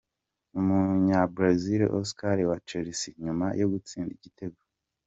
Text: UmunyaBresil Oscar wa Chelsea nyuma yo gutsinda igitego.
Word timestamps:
UmunyaBresil 0.59 1.81
Oscar 1.99 2.37
wa 2.49 2.57
Chelsea 2.67 3.15
nyuma 3.25 3.45
yo 3.59 3.67
gutsinda 3.71 4.11
igitego. 4.17 4.59